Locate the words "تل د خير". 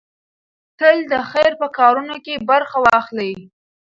0.79-1.51